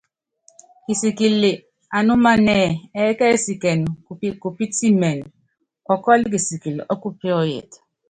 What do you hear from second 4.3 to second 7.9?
kupítimɛn, ɔkɔ́lɔ kisikili ɔ́kupíɔ́yɛt.